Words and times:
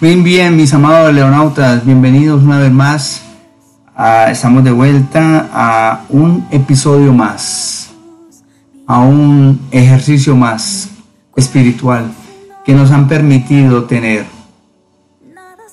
Bien, 0.00 0.24
bien, 0.24 0.56
mis 0.56 0.74
amados 0.74 1.12
leonautas, 1.14 1.84
bienvenidos 1.84 2.42
una 2.42 2.58
vez 2.58 2.72
más. 2.72 3.22
estamos 4.30 4.64
de 4.64 4.72
vuelta 4.72 5.48
a 5.52 6.04
un 6.08 6.48
episodio 6.50 7.12
más, 7.12 7.90
a 8.86 8.98
un 8.98 9.60
ejercicio 9.70 10.34
más 10.34 10.88
espiritual 11.36 12.10
que 12.64 12.74
nos 12.74 12.90
han 12.90 13.06
permitido 13.06 13.84
tener. 13.84 14.26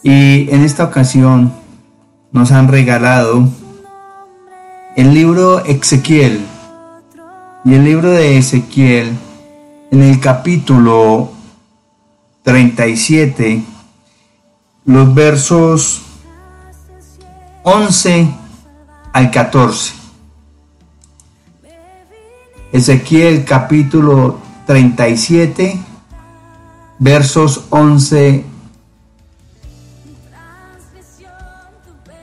Y 0.03 0.49
en 0.51 0.63
esta 0.63 0.83
ocasión 0.83 1.51
nos 2.31 2.51
han 2.51 2.67
regalado 2.67 3.47
el 4.95 5.11
libro 5.13 5.65
Ezequiel. 5.65 6.45
Y 7.65 7.73
el 7.73 7.83
libro 7.83 8.11
de 8.11 8.37
Ezequiel, 8.37 9.11
en 9.89 10.03
el 10.03 10.19
capítulo 10.19 11.36
37, 12.47 13.61
los 14.85 15.13
versos 15.13 16.01
11 17.63 18.33
al 19.11 19.31
14. 19.31 19.93
Ezequiel 22.71 23.43
capítulo 23.43 24.39
37, 24.65 25.77
versos 26.99 27.65
11 27.69 28.45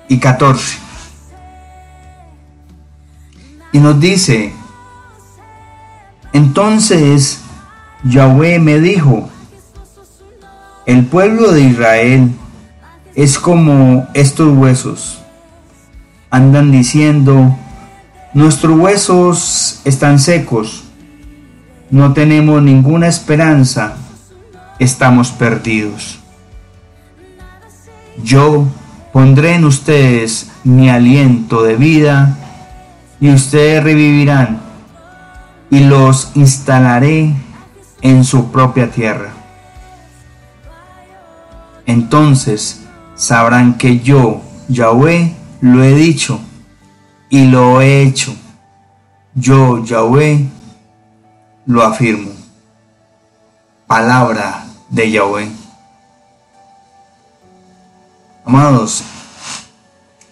y 0.08 0.18
14. 0.18 0.78
Y 3.72 3.78
nos 3.78 4.00
dice, 4.00 4.54
entonces 6.32 7.42
Yahweh 8.04 8.58
me 8.58 8.80
dijo, 8.80 9.28
el 10.86 11.06
pueblo 11.06 11.52
de 11.52 11.62
Israel 11.62 12.30
es 13.14 13.38
como 13.38 14.06
estos 14.14 14.56
huesos. 14.56 15.22
Andan 16.30 16.70
diciendo, 16.70 17.56
nuestros 18.34 18.78
huesos 18.78 19.80
están 19.84 20.18
secos, 20.18 20.84
no 21.90 22.12
tenemos 22.12 22.62
ninguna 22.62 23.06
esperanza, 23.06 23.94
estamos 24.78 25.30
perdidos. 25.30 26.18
Yo 28.22 28.66
pondré 29.12 29.54
en 29.54 29.64
ustedes 29.64 30.50
mi 30.64 30.90
aliento 30.90 31.62
de 31.62 31.76
vida 31.76 32.36
y 33.20 33.30
ustedes 33.30 33.82
revivirán 33.82 34.60
y 35.70 35.80
los 35.80 36.32
instalaré 36.34 37.32
en 38.02 38.24
su 38.24 38.50
propia 38.50 38.90
tierra. 38.90 39.33
Entonces 41.86 42.82
sabrán 43.14 43.76
que 43.76 44.00
yo, 44.00 44.40
Yahweh, 44.68 45.34
lo 45.60 45.82
he 45.82 45.94
dicho 45.94 46.40
y 47.28 47.46
lo 47.46 47.80
he 47.80 48.02
hecho. 48.02 48.34
Yo, 49.34 49.84
Yahweh, 49.84 50.46
lo 51.66 51.82
afirmo. 51.82 52.30
Palabra 53.86 54.66
de 54.88 55.10
Yahweh. 55.10 55.48
Amados, 58.44 59.02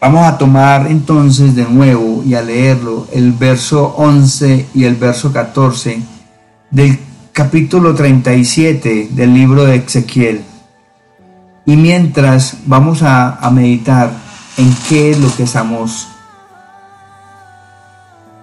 vamos 0.00 0.26
a 0.26 0.36
tomar 0.36 0.86
entonces 0.86 1.54
de 1.54 1.64
nuevo 1.64 2.22
y 2.24 2.34
a 2.34 2.42
leerlo 2.42 3.06
el 3.12 3.32
verso 3.32 3.94
11 3.96 4.66
y 4.74 4.84
el 4.84 4.96
verso 4.96 5.32
14 5.32 6.02
del 6.70 6.98
capítulo 7.32 7.94
37 7.94 9.08
del 9.12 9.32
libro 9.34 9.64
de 9.64 9.76
Ezequiel. 9.76 10.44
Y 11.64 11.76
mientras 11.76 12.58
vamos 12.66 13.02
a, 13.02 13.38
meditar 13.52 14.10
en 14.56 14.74
qué 14.88 15.10
es 15.10 15.18
lo 15.18 15.34
que 15.34 15.44
estamos 15.44 16.08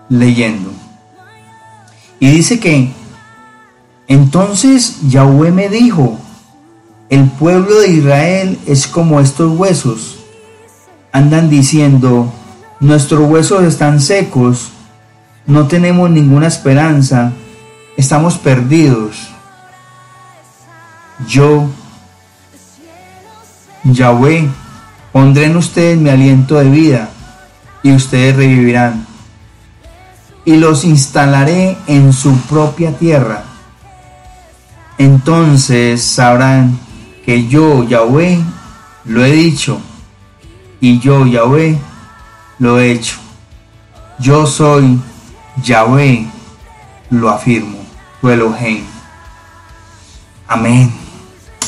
leyendo. 0.08 0.72
Y 2.20 2.30
dice 2.32 2.60
que 2.60 2.92
entonces 4.08 4.98
Yahweh 5.10 5.52
me 5.52 5.70
dijo, 5.70 6.18
el 7.10 7.26
pueblo 7.26 7.80
de 7.80 7.90
Israel 7.90 8.60
es 8.66 8.88
como 8.88 9.20
estos 9.20 9.58
huesos. 9.58 10.20
Andan 11.12 11.50
diciendo, 11.50 12.32
nuestros 12.80 13.30
huesos 13.30 13.64
están 13.64 14.00
secos, 14.00 14.70
no 15.46 15.68
tenemos 15.68 16.10
ninguna 16.10 16.48
esperanza, 16.48 17.34
estamos 17.98 18.38
perdidos. 18.38 19.30
Yo 21.28 21.70
Yahweh, 23.84 24.50
pondré 25.12 25.46
en 25.46 25.58
ustedes 25.58 25.98
mi 25.98 26.10
aliento 26.10 26.56
de 26.56 26.70
vida 26.70 27.10
y 27.84 27.92
ustedes 27.94 28.36
revivirán. 28.36 29.06
Y 30.46 30.58
los 30.58 30.84
instalaré 30.84 31.78
en 31.88 32.12
su 32.14 32.36
propia 32.42 32.92
tierra. 32.98 33.44
Entonces 34.98 36.04
sabrán 36.04 36.78
que 37.26 37.48
yo, 37.48 37.84
Yahweh, 37.84 38.40
lo 39.06 39.24
he 39.24 39.32
dicho 39.32 39.80
y 40.82 41.00
yo, 41.00 41.26
Yahweh, 41.26 41.78
lo 42.58 42.80
he 42.80 42.92
hecho. 42.92 43.18
Yo 44.20 44.46
soy 44.46 45.00
Yahweh, 45.64 46.28
lo 47.10 47.30
afirmo, 47.30 47.78
tu 48.20 48.30
Elohim. 48.30 48.84
Amén. 50.48 50.92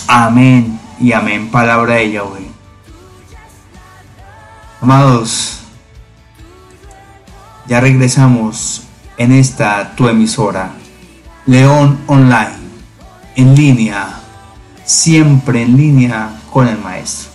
Amén 0.08 0.81
y 1.02 1.14
amén. 1.14 1.50
Palabra 1.50 1.96
de 1.96 2.12
Yahweh. 2.12 2.52
Amados, 4.82 5.60
ya 7.68 7.80
regresamos 7.80 8.84
en 9.18 9.32
esta 9.32 9.96
tu 9.96 10.08
emisora, 10.08 10.72
León 11.46 12.00
Online, 12.08 12.58
en 13.36 13.56
línea, 13.56 14.20
siempre 14.84 15.62
en 15.62 15.78
línea 15.78 16.30
con 16.52 16.68
el 16.68 16.78
Maestro. 16.80 17.30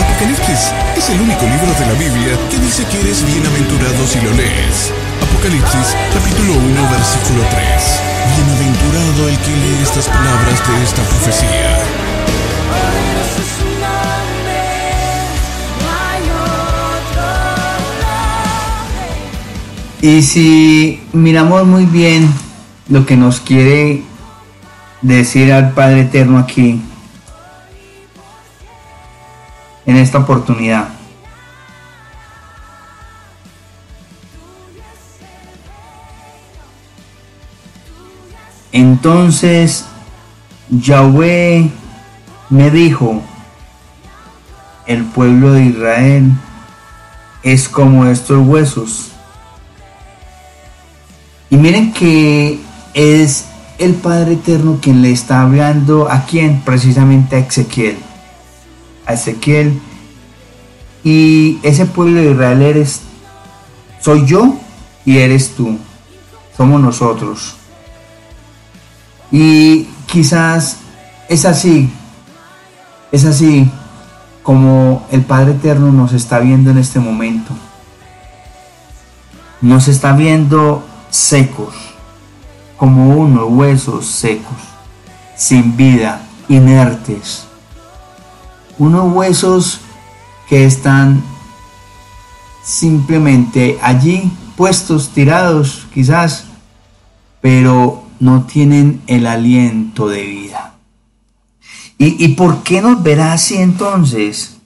Apocalipsis 0.00 0.72
es 0.96 1.10
el 1.10 1.20
único 1.20 1.42
libro 1.42 1.74
de 1.78 1.86
la 1.86 1.92
Biblia 1.94 2.38
que 2.50 2.58
dice 2.58 2.84
que 2.86 3.00
eres 3.00 3.26
bienaventurado 3.26 4.06
si 4.06 4.20
lo 4.20 4.32
lees. 4.32 4.92
Apocalipsis 5.20 5.96
capítulo 6.12 6.54
1 6.54 6.90
versículo 6.90 7.42
3. 7.50 8.13
Bienaventurado 8.26 9.28
el 9.28 9.38
que 9.38 9.50
lee 9.50 9.82
estas 9.82 10.08
palabras 10.08 10.68
de 10.68 10.82
esta 10.82 11.02
profecía. 11.02 11.78
Y 20.00 20.22
si 20.22 21.02
miramos 21.12 21.66
muy 21.66 21.86
bien 21.86 22.32
lo 22.88 23.06
que 23.06 23.16
nos 23.16 23.40
quiere 23.40 24.02
decir 25.02 25.52
al 25.52 25.72
Padre 25.72 26.02
Eterno 26.02 26.38
aquí, 26.38 26.80
en 29.86 29.96
esta 29.96 30.18
oportunidad, 30.18 30.88
Entonces 38.74 39.84
Yahweh 40.68 41.70
me 42.50 42.70
dijo, 42.72 43.22
el 44.84 45.04
pueblo 45.04 45.52
de 45.52 45.66
Israel 45.66 46.32
es 47.44 47.68
como 47.68 48.04
estos 48.06 48.44
huesos. 48.44 49.10
Y 51.50 51.56
miren 51.56 51.92
que 51.92 52.58
es 52.94 53.44
el 53.78 53.94
Padre 53.94 54.32
Eterno 54.32 54.80
quien 54.82 55.02
le 55.02 55.12
está 55.12 55.42
hablando 55.42 56.10
a 56.10 56.24
quién, 56.24 56.60
precisamente 56.62 57.36
a 57.36 57.38
Ezequiel. 57.38 57.96
A 59.06 59.12
Ezequiel. 59.12 59.80
Y 61.04 61.60
ese 61.62 61.86
pueblo 61.86 62.20
de 62.20 62.32
Israel 62.32 62.60
eres, 62.60 63.02
soy 64.00 64.26
yo 64.26 64.56
y 65.04 65.18
eres 65.18 65.54
tú. 65.54 65.78
Somos 66.56 66.80
nosotros. 66.80 67.54
Y 69.34 69.88
quizás 70.06 70.76
es 71.28 71.44
así, 71.44 71.92
es 73.10 73.24
así 73.24 73.68
como 74.44 75.04
el 75.10 75.22
Padre 75.22 75.50
Eterno 75.50 75.90
nos 75.90 76.12
está 76.12 76.38
viendo 76.38 76.70
en 76.70 76.78
este 76.78 77.00
momento. 77.00 77.52
Nos 79.60 79.88
está 79.88 80.12
viendo 80.12 80.86
secos, 81.10 81.74
como 82.76 83.08
unos 83.08 83.50
huesos 83.50 84.06
secos, 84.06 84.56
sin 85.36 85.76
vida, 85.76 86.20
inertes. 86.48 87.46
Unos 88.78 89.12
huesos 89.12 89.80
que 90.48 90.64
están 90.64 91.24
simplemente 92.62 93.80
allí 93.82 94.30
puestos, 94.56 95.08
tirados 95.08 95.88
quizás, 95.92 96.44
pero 97.40 98.03
no 98.20 98.44
tienen 98.44 99.02
el 99.06 99.26
aliento 99.26 100.08
de 100.08 100.24
vida. 100.24 100.74
¿Y, 101.96 102.28
por 102.34 102.62
qué 102.62 102.82
nos 102.82 103.02
verá 103.02 103.32
así 103.32 103.56
entonces? 103.56 104.58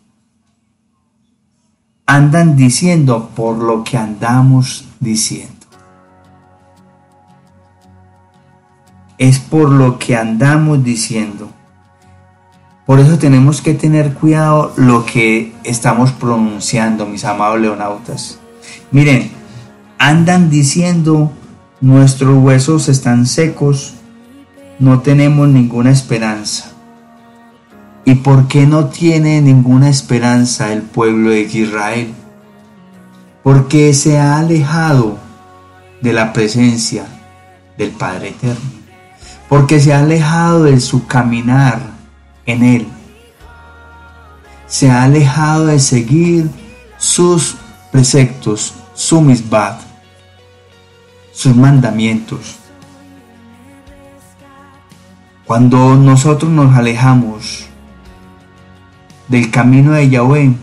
Andan 2.07 2.57
diciendo 2.57 3.31
por 3.37 3.59
lo 3.59 3.85
que 3.85 3.99
andamos 3.99 4.87
diciendo. 4.99 5.55
Es 9.19 9.39
por 9.39 9.71
lo 9.71 9.99
que 9.99 10.17
andamos 10.17 10.83
diciendo. 10.83 11.51
Por 12.87 12.99
eso 12.99 13.19
tenemos 13.19 13.61
que 13.61 13.75
tener 13.75 14.15
cuidado 14.15 14.73
lo 14.77 15.05
que 15.05 15.53
estamos 15.65 16.11
pronunciando, 16.13 17.05
mis 17.05 17.25
amados 17.25 17.61
leonautas. 17.61 18.39
Miren, 18.91 19.31
andan 19.99 20.49
diciendo 20.49 21.31
nuestros 21.81 22.43
huesos 22.43 22.89
están 22.89 23.27
secos, 23.27 23.95
no 24.79 25.01
tenemos 25.01 25.49
ninguna 25.49 25.91
esperanza. 25.91 26.73
¿Y 28.05 28.17
por 28.17 28.49
qué 28.49 28.67
no 28.67 28.87
tiene 28.87 29.41
ninguna 29.43 29.89
esperanza 29.89 30.73
el 30.73 30.83
pueblo 30.83 31.31
de 31.31 31.43
Israel? 31.43 32.15
Porque 33.43 33.93
se 33.93 34.19
ha 34.19 34.39
alejado 34.39 35.19
de 36.01 36.13
la 36.13 36.33
presencia 36.33 37.05
del 37.77 37.91
Padre 37.91 38.31
Eterno. 38.31 38.71
Porque 39.49 39.81
se 39.81 39.93
ha 39.93 40.01
alejado 40.01 40.65
de 40.65 40.81
su 40.81 41.07
caminar 41.07 41.81
en 42.47 42.63
Él. 42.63 42.89
Se 44.67 44.91
ha 44.91 45.05
alejado 45.05 45.67
de 45.67 45.79
seguir 45.79 46.51
sus 46.99 47.57
preceptos, 47.91 48.75
su 48.95 49.21
misbad, 49.21 49.77
sus 51.39 51.55
mandamientos. 51.55 52.57
Cuando 55.45 55.95
nosotros 55.95 56.51
nos 56.51 56.77
alejamos 56.77 57.67
del 59.29 59.49
camino 59.49 59.93
de 59.93 60.09
Yahweh, 60.09 60.57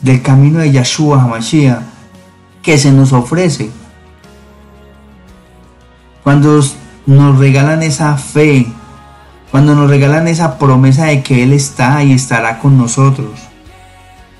del 0.00 0.22
camino 0.22 0.60
de 0.60 0.72
Yahshua 0.72 1.22
HaMashiach, 1.22 1.82
que 2.62 2.78
se 2.78 2.90
nos 2.90 3.12
ofrece. 3.12 3.70
Cuando 6.22 6.58
nos 7.04 7.38
regalan 7.38 7.82
esa 7.82 8.16
fe, 8.16 8.66
cuando 9.50 9.74
nos 9.74 9.90
regalan 9.90 10.26
esa 10.26 10.58
promesa 10.58 11.04
de 11.04 11.22
que 11.22 11.42
Él 11.42 11.52
está 11.52 12.02
y 12.02 12.14
estará 12.14 12.60
con 12.60 12.78
nosotros, 12.78 13.40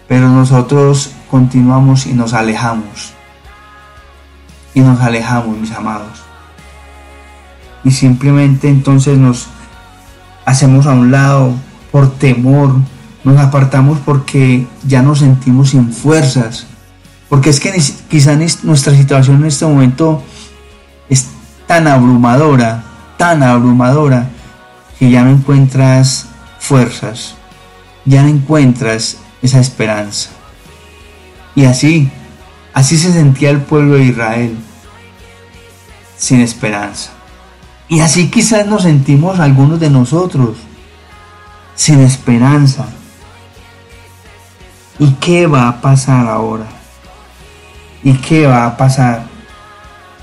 pero 0.08 0.30
nosotros 0.30 1.12
continuamos 1.30 2.06
y 2.06 2.14
nos 2.14 2.32
alejamos. 2.32 3.12
Y 4.74 4.80
nos 4.80 5.00
alejamos, 5.00 5.56
mis 5.56 5.72
amados. 5.72 6.22
Y 7.84 7.90
simplemente 7.90 8.68
entonces 8.68 9.18
nos 9.18 9.48
hacemos 10.44 10.86
a 10.86 10.92
un 10.92 11.10
lado 11.10 11.54
por 11.92 12.10
temor, 12.10 12.74
nos 13.22 13.38
apartamos 13.38 13.98
porque 14.04 14.66
ya 14.86 15.02
nos 15.02 15.20
sentimos 15.20 15.70
sin 15.70 15.92
fuerzas. 15.92 16.66
Porque 17.28 17.50
es 17.50 17.60
que 17.60 17.72
quizás 18.08 18.64
nuestra 18.64 18.94
situación 18.94 19.36
en 19.36 19.46
este 19.46 19.66
momento 19.66 20.22
es 21.08 21.28
tan 21.66 21.86
abrumadora, 21.86 22.84
tan 23.16 23.42
abrumadora, 23.42 24.28
que 24.98 25.10
ya 25.10 25.22
no 25.24 25.30
encuentras 25.30 26.26
fuerzas, 26.58 27.34
ya 28.04 28.22
no 28.22 28.28
encuentras 28.28 29.18
esa 29.42 29.60
esperanza. 29.60 30.30
Y 31.54 31.64
así, 31.64 32.10
así 32.74 32.98
se 32.98 33.12
sentía 33.12 33.50
el 33.50 33.62
pueblo 33.62 33.94
de 33.94 34.04
Israel, 34.04 34.58
sin 36.18 36.40
esperanza. 36.40 37.10
Y 37.88 38.00
así 38.00 38.30
quizás 38.30 38.66
nos 38.66 38.82
sentimos 38.82 39.40
algunos 39.40 39.80
de 39.80 39.88
nosotros, 39.88 40.58
sin 41.74 42.00
esperanza, 42.00 42.86
¿Y 44.98 45.10
qué 45.14 45.46
va 45.46 45.68
a 45.68 45.80
pasar 45.80 46.26
ahora? 46.28 46.66
¿Y 48.02 48.12
qué 48.14 48.46
va 48.46 48.66
a 48.66 48.76
pasar? 48.76 49.24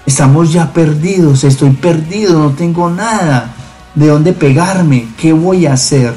Estamos 0.06 0.54
ya 0.54 0.72
perdidos, 0.72 1.44
estoy 1.44 1.72
perdido, 1.72 2.40
no 2.40 2.52
tengo 2.52 2.90
nada 2.90 3.54
de 3.94 4.08
dónde 4.08 4.34
pegarme, 4.34 5.08
¿qué 5.18 5.34
voy 5.34 5.66
a 5.66 5.74
hacer? 5.74 6.14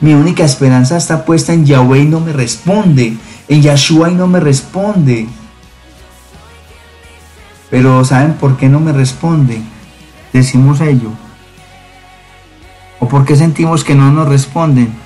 Mi 0.00 0.12
única 0.12 0.44
esperanza 0.44 0.96
está 0.96 1.24
puesta 1.24 1.52
en 1.52 1.64
Yahweh 1.64 2.00
y 2.00 2.06
no 2.06 2.20
me 2.20 2.32
responde, 2.32 3.16
en 3.48 3.62
Yahshua 3.62 4.10
y 4.10 4.14
no 4.14 4.26
me 4.26 4.40
responde. 4.40 5.28
Pero 7.70 8.04
¿saben 8.04 8.34
por 8.34 8.56
qué 8.56 8.68
no 8.68 8.80
me 8.80 8.92
responde? 8.92 9.60
Decimos 10.32 10.80
ello. 10.80 11.10
¿O 13.00 13.08
por 13.08 13.24
qué 13.24 13.36
sentimos 13.36 13.84
que 13.84 13.94
no 13.94 14.10
nos 14.12 14.28
responden? 14.28 15.04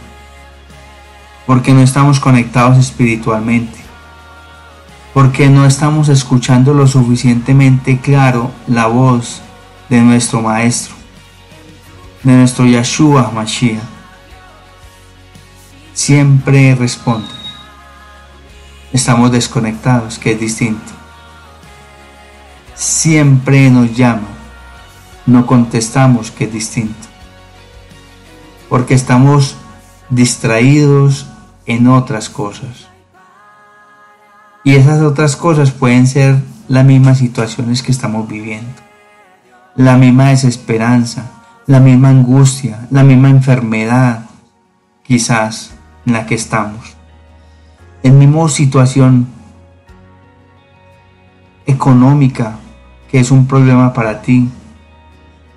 porque 1.48 1.72
no 1.72 1.80
estamos 1.80 2.20
conectados 2.20 2.76
espiritualmente, 2.76 3.78
porque 5.14 5.48
no 5.48 5.64
estamos 5.64 6.10
escuchando 6.10 6.74
lo 6.74 6.86
suficientemente 6.86 8.00
claro 8.00 8.50
la 8.66 8.86
voz 8.86 9.40
de 9.88 10.02
nuestro 10.02 10.42
Maestro, 10.42 10.94
de 12.22 12.32
nuestro 12.34 12.66
Yahshua 12.66 13.30
Mashiach. 13.34 13.80
Siempre 15.94 16.74
responde. 16.74 17.37
Estamos 18.92 19.32
desconectados, 19.32 20.18
que 20.18 20.32
es 20.32 20.40
distinto. 20.40 20.92
Siempre 22.74 23.70
nos 23.70 23.94
llama, 23.96 24.28
no 25.26 25.46
contestamos, 25.46 26.30
que 26.30 26.44
es 26.44 26.52
distinto. 26.52 27.08
Porque 28.68 28.94
estamos 28.94 29.56
distraídos 30.10 31.26
en 31.66 31.86
otras 31.88 32.30
cosas. 32.30 32.88
Y 34.64 34.74
esas 34.74 35.02
otras 35.02 35.36
cosas 35.36 35.70
pueden 35.70 36.06
ser 36.06 36.36
las 36.68 36.84
mismas 36.84 37.18
situaciones 37.18 37.82
que 37.82 37.92
estamos 37.92 38.28
viviendo, 38.28 38.82
la 39.76 39.96
misma 39.96 40.28
desesperanza, 40.28 41.30
la 41.66 41.80
misma 41.80 42.10
angustia, 42.10 42.86
la 42.90 43.02
misma 43.02 43.30
enfermedad, 43.30 44.26
quizás 45.02 45.72
en 46.04 46.12
la 46.12 46.26
que 46.26 46.34
estamos. 46.34 46.97
El 48.02 48.12
mismo 48.12 48.48
situación 48.48 49.26
económica 51.66 52.58
que 53.10 53.20
es 53.20 53.30
un 53.30 53.46
problema 53.46 53.92
para 53.92 54.20
ti, 54.20 54.48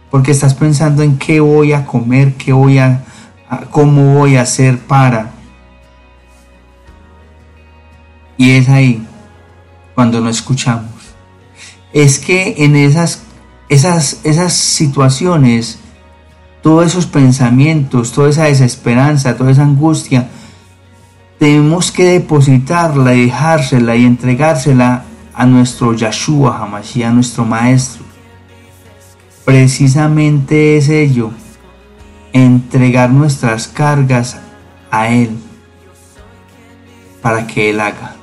porque 0.09 0.31
estás 0.31 0.53
pensando 0.53 1.03
en 1.03 1.17
qué 1.17 1.39
voy 1.39 1.73
a 1.73 1.85
comer, 1.85 2.33
qué 2.35 2.53
voy 2.53 2.77
a, 2.77 3.03
cómo 3.69 4.15
voy 4.15 4.37
a 4.37 4.41
hacer 4.41 4.79
para 4.79 5.31
y 8.41 8.51
es 8.51 8.69
ahí 8.69 9.05
cuando 9.93 10.19
no 10.19 10.27
escuchamos. 10.27 10.89
Es 11.93 12.17
que 12.17 12.55
en 12.57 12.75
esas, 12.75 13.21
esas, 13.69 14.21
esas 14.23 14.53
situaciones, 14.53 15.77
todos 16.63 16.87
esos 16.87 17.05
pensamientos, 17.05 18.11
toda 18.11 18.29
esa 18.29 18.45
desesperanza, 18.45 19.37
toda 19.37 19.51
esa 19.51 19.61
angustia, 19.61 20.29
tenemos 21.41 21.91
que 21.91 22.03
depositarla 22.03 23.15
y 23.15 23.25
dejársela 23.25 23.95
y 23.95 24.05
entregársela 24.05 25.05
a 25.33 25.47
nuestro 25.47 25.91
Yahshua 25.95 26.55
Hamashiach, 26.59 27.09
a 27.09 27.13
nuestro 27.13 27.45
Maestro. 27.45 28.03
Precisamente 29.43 30.77
es 30.77 30.87
ello, 30.87 31.31
entregar 32.31 33.09
nuestras 33.09 33.67
cargas 33.67 34.37
a 34.91 35.07
Él, 35.07 35.35
para 37.23 37.47
que 37.47 37.71
Él 37.71 37.79
haga. 37.79 38.13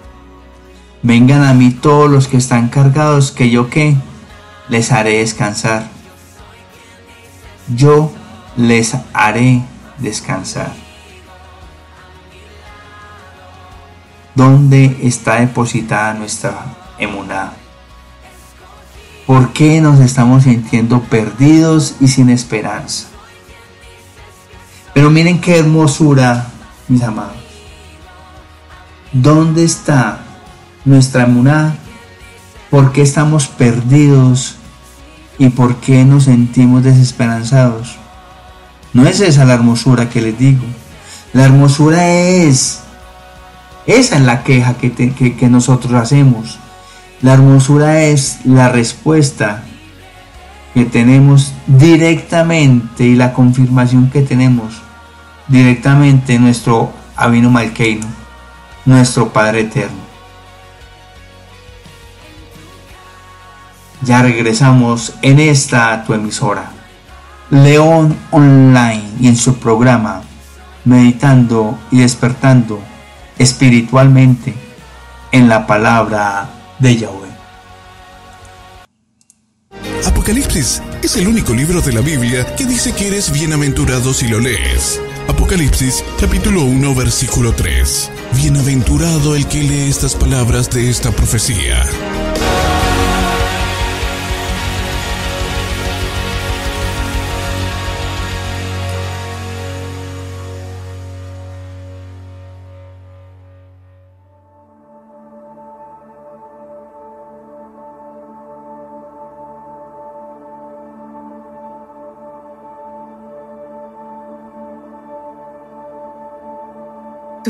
Vengan 1.02 1.42
a 1.42 1.54
mí 1.54 1.72
todos 1.72 2.08
los 2.08 2.28
que 2.28 2.36
están 2.36 2.68
cargados, 2.68 3.32
que 3.32 3.50
yo 3.50 3.68
qué, 3.68 3.96
les 4.68 4.92
haré 4.92 5.18
descansar. 5.18 5.88
Yo 7.74 8.12
les 8.56 8.94
haré 9.12 9.64
descansar. 9.98 10.87
¿Dónde 14.38 14.96
está 15.02 15.40
depositada 15.40 16.14
nuestra 16.14 16.54
emuná? 16.96 17.54
¿Por 19.26 19.52
qué 19.52 19.80
nos 19.80 19.98
estamos 19.98 20.44
sintiendo 20.44 21.00
perdidos 21.00 21.96
y 21.98 22.06
sin 22.06 22.30
esperanza? 22.30 23.08
Pero 24.94 25.10
miren 25.10 25.40
qué 25.40 25.58
hermosura, 25.58 26.46
mis 26.86 27.02
amados. 27.02 27.34
¿Dónde 29.12 29.64
está 29.64 30.20
nuestra 30.84 31.24
emuná, 31.24 31.74
por 32.70 32.92
qué 32.92 33.02
estamos 33.02 33.48
perdidos 33.48 34.54
y 35.36 35.48
por 35.48 35.78
qué 35.78 36.04
nos 36.04 36.24
sentimos 36.24 36.84
desesperanzados. 36.84 37.96
No 38.92 39.04
es 39.04 39.18
esa 39.18 39.44
la 39.44 39.54
hermosura 39.54 40.08
que 40.08 40.20
les 40.20 40.38
digo. 40.38 40.62
La 41.32 41.44
hermosura 41.44 42.08
es, 42.08 42.82
esa 43.88 44.16
es 44.16 44.22
la 44.22 44.44
queja 44.44 44.74
que, 44.74 44.92
que 44.92 45.48
nosotros 45.48 45.94
hacemos. 45.94 46.58
La 47.22 47.32
hermosura 47.32 48.02
es 48.02 48.40
la 48.44 48.68
respuesta 48.68 49.64
que 50.74 50.84
tenemos 50.84 51.54
directamente 51.66 53.04
y 53.04 53.16
la 53.16 53.32
confirmación 53.32 54.10
que 54.10 54.20
tenemos 54.20 54.82
directamente 55.48 56.34
en 56.34 56.42
nuestro 56.42 56.92
Avino 57.16 57.48
Malkeino, 57.48 58.06
nuestro 58.84 59.30
Padre 59.32 59.60
Eterno. 59.60 59.96
Ya 64.02 64.20
regresamos 64.20 65.14
en 65.22 65.40
esta 65.40 66.04
tu 66.04 66.12
emisora, 66.12 66.72
León 67.48 68.14
Online 68.32 69.04
y 69.18 69.28
en 69.28 69.36
su 69.36 69.58
programa 69.58 70.20
Meditando 70.84 71.78
y 71.90 72.00
despertando 72.00 72.82
espiritualmente 73.38 74.54
en 75.32 75.48
la 75.48 75.66
palabra 75.66 76.48
de 76.78 76.96
Yahweh. 76.96 77.28
Apocalipsis 80.06 80.82
es 81.02 81.16
el 81.16 81.28
único 81.28 81.54
libro 81.54 81.80
de 81.80 81.92
la 81.92 82.00
Biblia 82.00 82.54
que 82.56 82.66
dice 82.66 82.92
que 82.92 83.08
eres 83.08 83.32
bienaventurado 83.32 84.12
si 84.12 84.28
lo 84.28 84.40
lees. 84.40 85.00
Apocalipsis 85.28 86.04
capítulo 86.20 86.64
1 86.64 86.94
versículo 86.94 87.52
3. 87.52 88.10
Bienaventurado 88.34 89.34
el 89.34 89.46
que 89.46 89.62
lee 89.62 89.88
estas 89.88 90.14
palabras 90.14 90.70
de 90.70 90.90
esta 90.90 91.10
profecía. 91.12 91.82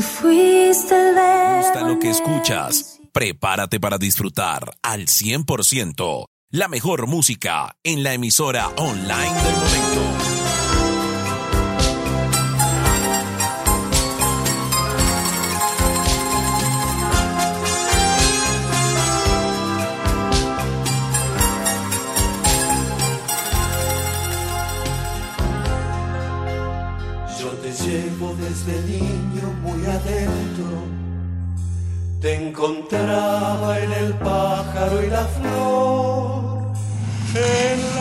Gusta 0.01 1.81
lo 1.81 1.99
que 1.99 2.09
escuchas? 2.09 2.99
Prepárate 3.11 3.79
para 3.79 3.97
disfrutar 3.97 4.71
al 4.81 5.07
100% 5.07 6.25
la 6.51 6.67
mejor 6.67 7.07
música 7.07 7.75
en 7.83 8.03
la 8.03 8.13
emisora 8.13 8.69
online 8.77 9.43
del 9.43 9.53
momento. 9.53 10.38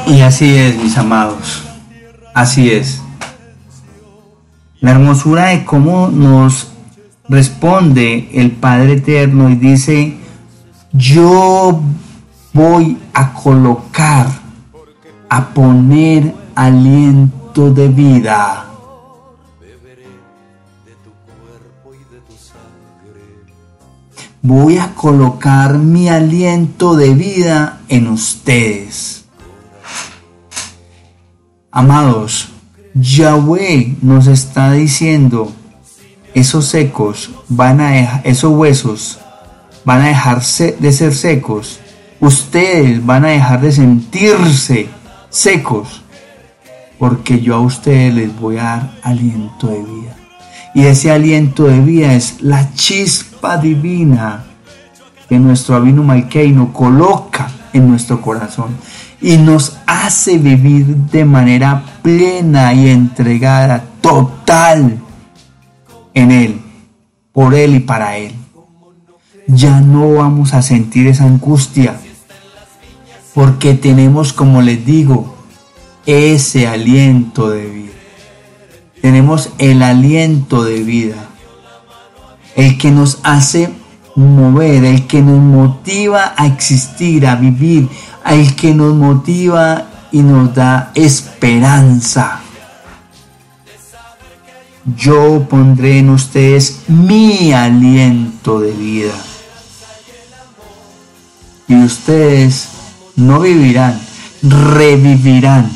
Y 0.08 0.22
así 0.22 0.56
es, 0.56 0.82
mis 0.82 0.96
amados. 0.96 1.62
Así 2.34 2.70
es. 2.70 3.02
La 4.80 4.92
hermosura 4.92 5.48
de 5.48 5.64
cómo 5.66 6.08
nos 6.08 6.68
responde 7.28 8.30
el 8.32 8.52
Padre 8.52 8.94
Eterno 8.94 9.50
y 9.50 9.56
dice, 9.56 10.16
yo 10.92 11.82
voy 12.54 12.96
a 13.12 13.34
colocar, 13.34 14.28
a 15.28 15.48
poner 15.50 16.34
aliento 16.54 17.70
de 17.70 17.88
vida. 17.88 18.64
Voy 24.40 24.78
a 24.78 24.94
colocar 24.94 25.76
mi 25.76 26.08
aliento 26.08 26.96
de 26.96 27.12
vida 27.12 27.80
en 27.88 28.08
ustedes. 28.08 29.17
Amados, 31.78 32.48
Yahweh 32.92 33.98
nos 34.02 34.26
está 34.26 34.72
diciendo, 34.72 35.52
esos 36.34 36.66
secos 36.66 37.30
van 37.48 37.80
a 37.80 38.18
esos 38.22 38.50
huesos 38.52 39.20
van 39.84 40.02
a 40.02 40.08
dejar 40.08 40.42
de 40.42 40.92
ser 40.92 41.14
secos. 41.14 41.78
Ustedes 42.18 43.06
van 43.06 43.24
a 43.24 43.28
dejar 43.28 43.60
de 43.60 43.70
sentirse 43.70 44.88
secos, 45.30 46.02
porque 46.98 47.40
yo 47.40 47.54
a 47.54 47.60
ustedes 47.60 48.12
les 48.12 48.40
voy 48.40 48.56
a 48.56 48.64
dar 48.64 48.98
aliento 49.04 49.68
de 49.68 49.78
vida. 49.78 50.16
Y 50.74 50.82
ese 50.82 51.12
aliento 51.12 51.66
de 51.66 51.78
vida 51.78 52.12
es 52.14 52.42
la 52.42 52.74
chispa 52.74 53.56
divina 53.56 54.46
que 55.28 55.38
nuestro 55.38 55.76
Abino 55.76 56.02
Malkeino 56.02 56.72
coloca 56.72 57.48
en 57.72 57.88
nuestro 57.88 58.20
corazón 58.20 58.74
y 59.20 59.36
nos 59.36 59.78
hace 59.86 60.38
vivir 60.38 60.86
de 60.86 61.24
manera 61.24 61.82
plena 62.02 62.72
y 62.72 62.88
entregada, 62.88 63.84
total 64.00 64.98
en 66.14 66.30
Él, 66.30 66.60
por 67.32 67.54
Él 67.54 67.74
y 67.74 67.80
para 67.80 68.16
Él. 68.16 68.32
Ya 69.46 69.80
no 69.80 70.14
vamos 70.14 70.54
a 70.54 70.62
sentir 70.62 71.06
esa 71.06 71.24
angustia, 71.24 71.98
porque 73.34 73.74
tenemos, 73.74 74.32
como 74.32 74.62
les 74.62 74.84
digo, 74.84 75.34
ese 76.06 76.66
aliento 76.66 77.50
de 77.50 77.66
vida. 77.66 77.92
Tenemos 79.00 79.50
el 79.58 79.82
aliento 79.82 80.64
de 80.64 80.82
vida, 80.82 81.16
el 82.56 82.78
que 82.78 82.90
nos 82.90 83.20
hace 83.22 83.70
mover, 84.16 84.84
el 84.84 85.06
que 85.06 85.22
nos 85.22 85.38
motiva 85.38 86.34
a 86.36 86.46
existir, 86.46 87.26
a 87.26 87.36
vivir, 87.36 87.88
el 88.34 88.54
que 88.54 88.74
nos 88.74 88.94
motiva 88.94 89.86
y 90.12 90.20
nos 90.20 90.54
da 90.54 90.92
esperanza. 90.94 92.40
Yo 94.96 95.46
pondré 95.48 95.98
en 95.98 96.10
ustedes 96.10 96.80
mi 96.88 97.52
aliento 97.52 98.60
de 98.60 98.72
vida. 98.72 99.14
Y 101.68 101.74
ustedes 101.76 102.68
no 103.16 103.40
vivirán, 103.40 104.00
revivirán. 104.42 105.70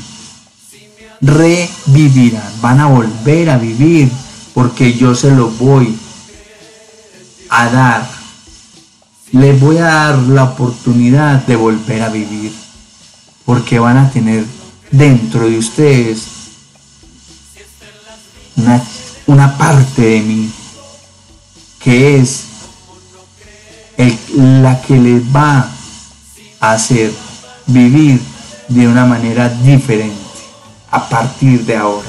Revivirán, 1.20 2.52
van 2.60 2.80
a 2.80 2.86
volver 2.86 3.50
a 3.50 3.58
vivir 3.58 4.10
porque 4.54 4.94
yo 4.94 5.14
se 5.14 5.30
los 5.30 5.56
voy 5.58 5.96
a 7.48 7.68
dar 7.68 8.21
les 9.32 9.58
voy 9.58 9.78
a 9.78 9.84
dar 9.84 10.18
la 10.18 10.44
oportunidad 10.44 11.46
de 11.46 11.56
volver 11.56 12.02
a 12.02 12.10
vivir, 12.10 12.52
porque 13.46 13.78
van 13.78 13.96
a 13.96 14.10
tener 14.10 14.44
dentro 14.90 15.48
de 15.48 15.58
ustedes 15.58 16.26
una, 19.26 19.56
parte 19.56 20.02
de 20.02 20.20
mí 20.20 20.52
que 21.78 22.18
es 22.18 22.44
la 24.36 24.80
que 24.82 24.96
les 24.96 25.22
va 25.34 25.68
a 26.60 26.72
hacer 26.72 27.12
vivir 27.66 28.20
de 28.68 28.86
una 28.86 29.06
manera 29.06 29.48
diferente 29.48 30.20
a 30.90 31.08
partir 31.08 31.64
de 31.64 31.76
ahora. 31.76 32.08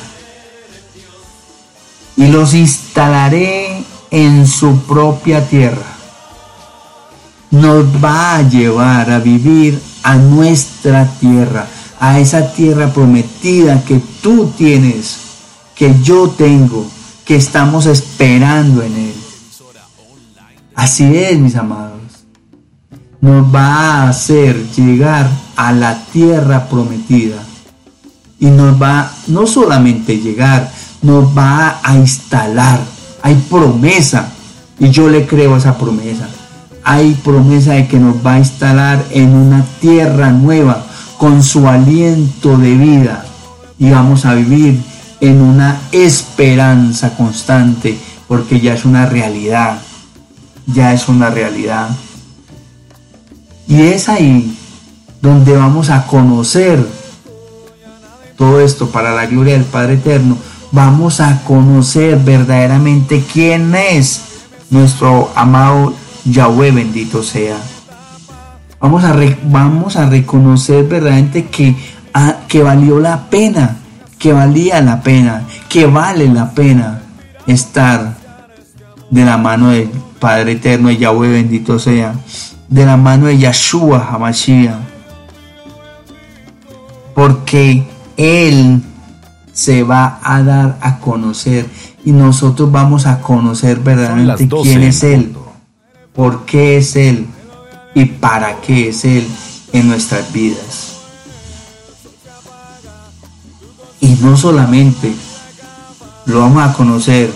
Y 2.17 2.27
los 2.27 2.53
instalaré 2.53 3.83
en 4.11 4.45
su 4.45 4.77
propia 4.81 5.47
tierra 5.47 5.92
nos 7.53 7.85
va 8.03 8.37
a 8.37 8.41
llevar 8.41 9.11
a 9.11 9.19
vivir 9.19 9.79
a 10.01 10.15
nuestra 10.15 11.05
tierra, 11.19 11.67
a 11.99 12.19
esa 12.19 12.51
tierra 12.51 12.91
prometida 12.91 13.83
que 13.85 14.01
tú 14.23 14.51
tienes, 14.57 15.17
que 15.75 15.93
yo 16.01 16.29
tengo, 16.29 16.83
que 17.23 17.35
estamos 17.35 17.85
esperando 17.85 18.81
en 18.81 18.93
Él. 18.95 19.13
Así 20.73 21.15
es, 21.15 21.37
mis 21.37 21.55
amados. 21.55 22.01
Nos 23.21 23.53
va 23.53 23.75
a 23.75 24.09
hacer 24.09 24.71
llegar 24.71 25.29
a 25.55 25.71
la 25.71 26.05
tierra 26.05 26.67
prometida. 26.67 27.43
Y 28.39 28.47
nos 28.47 28.81
va 28.81 29.11
no 29.27 29.45
solamente 29.45 30.17
llegar, 30.17 30.73
nos 31.03 31.37
va 31.37 31.79
a 31.83 31.95
instalar. 31.95 32.79
Hay 33.21 33.35
promesa. 33.47 34.33
Y 34.79 34.89
yo 34.89 35.07
le 35.07 35.27
creo 35.27 35.53
a 35.53 35.59
esa 35.59 35.77
promesa 35.77 36.27
hay 36.83 37.13
promesa 37.15 37.73
de 37.73 37.87
que 37.87 37.99
nos 37.99 38.25
va 38.25 38.33
a 38.33 38.39
instalar 38.39 39.03
en 39.11 39.33
una 39.33 39.63
tierra 39.79 40.31
nueva 40.31 40.85
con 41.17 41.43
su 41.43 41.67
aliento 41.67 42.57
de 42.57 42.75
vida. 42.75 43.25
Y 43.79 43.89
vamos 43.89 44.25
a 44.25 44.33
vivir 44.33 44.79
en 45.19 45.41
una 45.41 45.79
esperanza 45.91 47.15
constante 47.15 47.97
porque 48.27 48.59
ya 48.59 48.73
es 48.73 48.85
una 48.85 49.05
realidad, 49.05 49.79
ya 50.67 50.93
es 50.93 51.07
una 51.07 51.29
realidad. 51.29 51.89
Y 53.67 53.81
es 53.81 54.09
ahí 54.09 54.57
donde 55.21 55.53
vamos 55.53 55.89
a 55.89 56.05
conocer 56.05 56.85
todo 58.37 58.59
esto 58.59 58.89
para 58.89 59.13
la 59.13 59.25
gloria 59.25 59.53
del 59.53 59.63
Padre 59.63 59.93
Eterno, 59.93 60.37
vamos 60.71 61.19
a 61.21 61.43
conocer 61.43 62.17
verdaderamente 62.17 63.23
quién 63.31 63.73
es 63.75 64.21
nuestro 64.69 65.31
amado 65.35 65.93
Yahweh, 66.25 66.71
bendito 66.71 67.23
sea. 67.23 67.57
Vamos 68.79 69.03
a, 69.03 69.15
vamos 69.45 69.95
a 69.95 70.09
reconocer 70.09 70.85
verdaderamente 70.85 71.45
que, 71.45 71.75
ah, 72.13 72.37
que 72.47 72.61
valió 72.61 72.99
la 72.99 73.29
pena, 73.29 73.77
que 74.19 74.33
valía 74.33 74.81
la 74.81 75.01
pena, 75.01 75.43
que 75.69 75.85
vale 75.85 76.27
la 76.27 76.51
pena 76.51 77.01
estar 77.47 78.17
de 79.09 79.25
la 79.25 79.37
mano 79.37 79.69
del 79.69 79.89
Padre 80.19 80.53
Eterno 80.53 80.91
Yahweh, 80.91 81.31
bendito 81.31 81.79
sea, 81.79 82.13
de 82.67 82.85
la 82.85 82.97
mano 82.97 83.27
de 83.27 83.37
Yahshua 83.37 84.07
Hamashiach. 84.11 84.75
Porque 87.13 87.83
Él 88.17 88.81
se 89.53 89.83
va 89.83 90.19
a 90.23 90.41
dar 90.41 90.77
a 90.81 90.97
conocer 90.97 91.67
y 92.03 92.11
nosotros 92.11 92.71
vamos 92.71 93.05
a 93.05 93.19
conocer 93.19 93.79
verdaderamente 93.79 94.49
quién 94.63 94.83
es 94.83 95.03
Él, 95.03 95.32
por 96.13 96.45
qué 96.45 96.77
es 96.77 96.95
Él 96.95 97.27
y 97.95 98.05
para 98.05 98.61
qué 98.61 98.89
es 98.89 99.05
Él 99.05 99.27
en 99.71 99.87
nuestras 99.87 100.31
vidas. 100.31 100.93
Y 103.99 104.15
no 104.21 104.35
solamente 104.37 105.13
lo 106.25 106.41
vamos 106.41 106.63
a 106.63 106.73
conocer 106.73 107.31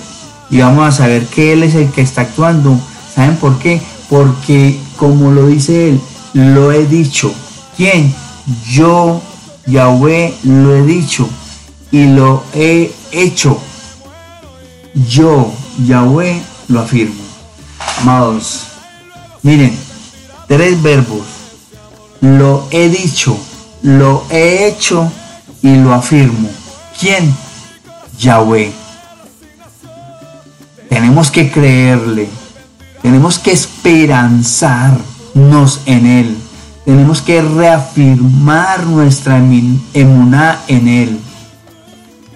y 0.49 0.59
vamos 0.59 0.87
a 0.87 0.91
saber 0.91 1.25
que 1.25 1.53
Él 1.53 1.63
es 1.63 1.75
el 1.75 1.89
que 1.91 2.01
está 2.01 2.21
actuando. 2.21 2.79
¿Saben 3.13 3.37
por 3.37 3.57
qué? 3.59 3.81
Porque 4.09 4.79
como 4.97 5.31
lo 5.31 5.47
dice 5.47 5.89
Él, 5.89 6.01
lo 6.33 6.71
he 6.71 6.85
dicho. 6.85 7.33
¿Quién? 7.75 8.13
Yo, 8.69 9.21
Yahweh, 9.65 10.33
lo 10.43 10.75
he 10.75 10.83
dicho 10.83 11.27
y 11.91 12.05
lo 12.05 12.43
he 12.53 12.93
hecho. 13.11 13.59
Yo, 14.93 15.53
Yahweh, 15.85 16.41
lo 16.67 16.81
afirmo. 16.81 17.26
Amados, 18.01 18.63
miren, 19.41 19.75
tres 20.47 20.81
verbos. 20.81 21.25
Lo 22.21 22.67
he 22.71 22.89
dicho, 22.89 23.37
lo 23.81 24.23
he 24.29 24.67
hecho 24.67 25.11
y 25.61 25.75
lo 25.75 25.93
afirmo. 25.93 26.49
¿Quién? 26.99 27.35
Yahweh. 28.19 28.71
Tenemos 30.89 31.31
que 31.31 31.51
creerle, 31.51 32.29
tenemos 33.01 33.39
que 33.39 33.51
esperanzarnos 33.51 35.81
en 35.85 36.05
Él, 36.05 36.37
tenemos 36.85 37.21
que 37.21 37.41
reafirmar 37.41 38.85
nuestra 38.85 39.37
emuná 39.37 40.61
en 40.67 40.87
Él. 40.87 41.19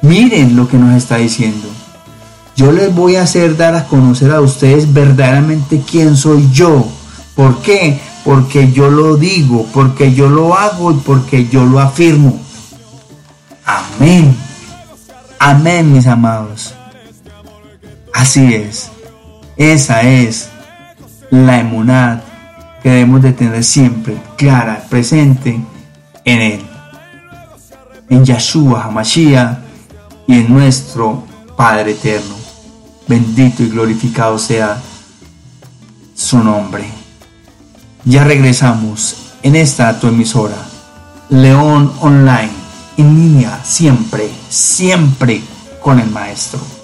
Miren 0.02 0.56
lo 0.56 0.68
que 0.68 0.78
nos 0.78 0.96
está 0.96 1.18
diciendo. 1.18 1.68
Yo 2.62 2.72
les 2.72 2.94
voy 2.94 3.16
a 3.16 3.24
hacer 3.24 3.58
dar 3.58 3.74
a 3.74 3.86
conocer 3.86 4.32
a 4.32 4.40
ustedes 4.40 4.94
verdaderamente 4.94 5.82
quién 5.82 6.16
soy 6.16 6.48
yo. 6.52 6.86
¿Por 7.34 7.60
qué? 7.64 8.00
Porque 8.24 8.72
yo 8.72 8.92
lo 8.92 9.18
digo, 9.18 9.66
porque 9.74 10.14
yo 10.14 10.30
lo 10.30 10.54
hago 10.54 10.92
y 10.92 10.96
porque 10.98 11.48
yo 11.48 11.66
lo 11.66 11.80
afirmo. 11.80 12.40
Amén. 13.66 14.38
Amén, 15.40 15.92
mis 15.92 16.06
amados. 16.06 16.76
Así 18.14 18.54
es. 18.54 18.92
Esa 19.58 20.04
es 20.04 20.50
la 21.32 21.62
emunad 21.62 22.20
que 22.84 22.90
debemos 22.90 23.24
de 23.24 23.34
tener 23.34 23.64
siempre 23.64 24.22
clara, 24.38 24.86
presente 24.88 25.60
en 26.26 26.42
Él. 26.42 26.62
En 28.08 28.24
Yahshua 28.24 28.84
HaMashiach 28.84 29.58
y 30.28 30.36
en 30.36 30.54
nuestro 30.54 31.24
Padre 31.58 31.94
Eterno. 31.94 32.41
Bendito 33.08 33.64
y 33.64 33.70
glorificado 33.70 34.38
sea 34.38 34.82
su 36.16 36.40
nombre. 36.40 36.86
Ya 38.06 38.24
regresamos 38.24 39.16
en 39.44 39.56
esta 39.56 40.00
tu 40.00 40.08
emisora, 40.08 40.58
León 41.30 41.94
Online, 42.00 42.52
en 42.98 43.16
línea, 43.16 43.64
siempre, 43.64 44.30
siempre 44.50 45.42
con 45.82 46.00
el 46.00 46.10
Maestro. 46.10 46.81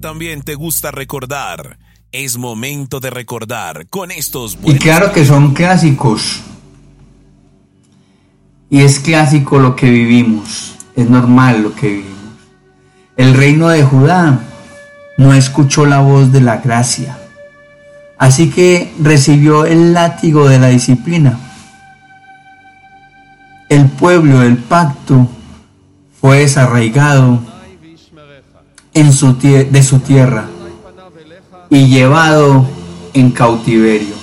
También 0.00 0.42
te 0.42 0.54
gusta 0.54 0.90
recordar. 0.90 1.78
Es 2.12 2.38
momento 2.38 3.00
de 3.00 3.10
recordar 3.10 3.86
con 3.88 4.10
estos 4.10 4.56
Y 4.64 4.74
claro 4.74 5.12
que 5.12 5.24
son 5.24 5.52
clásicos. 5.52 6.42
Y 8.70 8.80
es 8.82 9.00
clásico 9.00 9.58
lo 9.58 9.74
que 9.74 9.90
vivimos. 9.90 10.76
Es 10.94 11.10
normal 11.10 11.62
lo 11.62 11.74
que 11.74 11.88
vivimos. 11.88 12.14
El 13.16 13.34
reino 13.34 13.68
de 13.68 13.82
Judá 13.82 14.40
no 15.18 15.34
escuchó 15.34 15.86
la 15.86 16.00
voz 16.00 16.32
de 16.32 16.40
la 16.40 16.58
gracia. 16.58 17.18
Así 18.16 18.50
que 18.50 18.92
recibió 19.00 19.64
el 19.64 19.92
látigo 19.92 20.48
de 20.48 20.58
la 20.58 20.68
disciplina. 20.68 21.38
El 23.68 23.86
pueblo 23.86 24.40
del 24.40 24.56
pacto 24.56 25.28
fue 26.20 26.38
desarraigado 26.38 27.53
en 28.94 29.12
su 29.12 29.36
de 29.36 29.82
su 29.82 29.98
tierra 29.98 30.46
y 31.68 31.88
llevado 31.88 32.64
en 33.12 33.32
cautiverio. 33.32 34.14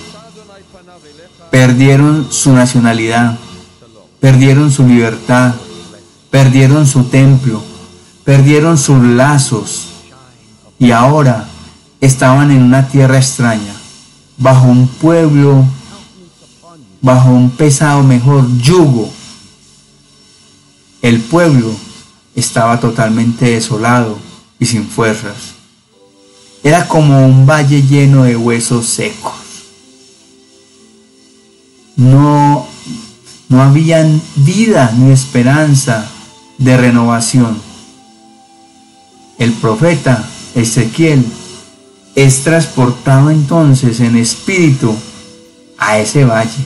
Perdieron 1.50 2.28
su 2.30 2.52
nacionalidad, 2.52 3.38
perdieron 4.20 4.70
su 4.70 4.86
libertad, 4.86 5.54
perdieron 6.30 6.86
su 6.86 7.04
templo, 7.04 7.62
perdieron 8.24 8.78
sus 8.78 9.02
lazos 9.02 9.88
y 10.78 10.90
ahora 10.90 11.46
estaban 12.00 12.50
en 12.50 12.62
una 12.62 12.88
tierra 12.88 13.18
extraña, 13.18 13.74
bajo 14.38 14.66
un 14.66 14.88
pueblo, 14.88 15.64
bajo 17.02 17.30
un 17.30 17.50
pesado 17.50 18.02
mejor 18.02 18.46
yugo. 18.58 19.10
El 21.02 21.20
pueblo 21.20 21.70
estaba 22.34 22.80
totalmente 22.80 23.50
desolado 23.50 24.31
y 24.62 24.66
sin 24.66 24.86
fuerzas. 24.86 25.54
Era 26.62 26.86
como 26.86 27.26
un 27.26 27.44
valle 27.44 27.82
lleno 27.82 28.22
de 28.22 28.36
huesos 28.36 28.86
secos. 28.86 29.32
No, 31.96 32.68
no 33.48 33.60
había 33.60 34.08
vida 34.36 34.94
ni 34.96 35.10
esperanza 35.10 36.08
de 36.58 36.76
renovación. 36.76 37.60
El 39.36 39.52
profeta 39.54 40.24
Ezequiel 40.54 41.26
es 42.14 42.44
transportado 42.44 43.30
entonces 43.30 43.98
en 43.98 44.16
espíritu 44.16 44.94
a 45.76 45.98
ese 45.98 46.24
valle, 46.24 46.64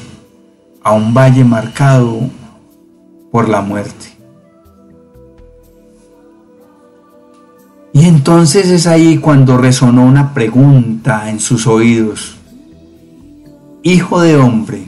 a 0.83 0.93
un 0.93 1.15
valle 1.15 1.45
marcado 1.45 2.29
por 3.33 3.49
la 3.49 3.63
muerte. 3.63 4.16
Y 7.97 8.05
entonces 8.05 8.67
es 8.67 8.87
ahí 8.87 9.17
cuando 9.17 9.57
resonó 9.57 10.05
una 10.05 10.35
pregunta 10.35 11.31
en 11.31 11.41
sus 11.41 11.67
oídos. 11.67 12.37
Hijo 13.83 14.21
de 14.21 14.37
hombre, 14.37 14.85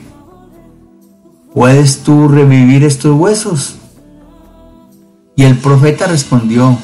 ¿puedes 1.51 2.03
tú 2.03 2.27
revivir 2.27 2.83
estos 2.83 3.19
huesos? 3.19 3.77
Y 5.35 5.41
el 5.41 5.57
profeta 5.57 6.05
respondió, 6.05 6.77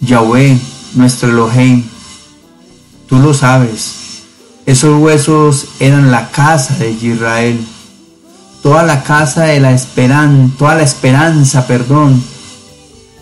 Yahweh, 0.00 0.58
nuestro 0.94 1.28
Elohim, 1.28 1.84
tú 3.06 3.18
lo 3.18 3.34
sabes, 3.34 4.22
esos 4.64 4.98
huesos 5.02 5.66
eran 5.80 6.10
la 6.10 6.30
casa 6.30 6.78
de 6.78 6.92
Israel, 6.92 7.60
toda 8.62 8.84
la 8.84 9.02
casa 9.02 9.42
de 9.42 9.60
la 9.60 9.72
esperanza, 9.72 10.54
toda 10.58 10.76
la 10.76 10.82
esperanza, 10.82 11.66
perdón, 11.66 12.22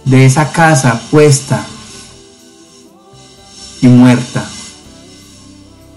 de 0.04 0.26
esa 0.26 0.52
casa 0.52 1.00
puesta 1.10 1.64
y 3.80 3.88
muerta 3.88 4.44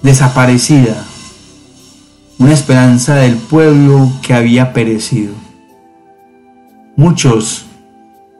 desaparecida, 0.01 1.03
una 2.37 2.53
esperanza 2.53 3.15
del 3.15 3.37
pueblo 3.37 4.11
que 4.21 4.35
había 4.35 4.71
perecido. 4.71 5.33
Muchos 6.95 7.65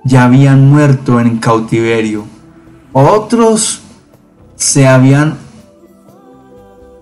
ya 0.03 0.25
habían 0.25 0.69
muerto 0.69 1.19
en 1.19 1.37
cautiverio, 1.37 2.25
otros 2.93 3.81
se 4.55 4.87
habían 4.87 5.37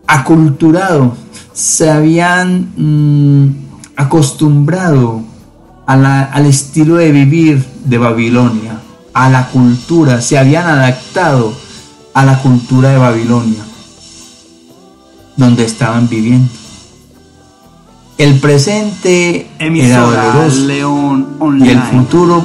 aculturado, 0.08 1.16
se 1.52 1.90
habían 1.92 2.72
mm, 2.78 3.56
acostumbrado 3.98 5.33
al 5.86 6.46
estilo 6.46 6.96
de 6.96 7.12
vivir 7.12 7.66
de 7.86 7.98
Babilonia, 7.98 8.80
a 9.14 9.30
la 9.30 9.48
cultura, 9.48 10.22
se 10.22 10.38
habían 10.38 10.68
adaptado 10.68 11.54
a 12.14 12.26
la 12.26 12.40
cultura 12.40 12.90
de 12.90 12.98
Babilonia, 12.98 13.64
donde 15.36 15.66
estaban 15.66 16.10
viviendo. 16.10 16.50
El 18.18 18.40
presente 18.40 19.48
era 19.60 20.00
doloroso 20.02 20.72
y 21.60 21.70
el 21.70 21.82
futuro 21.82 22.44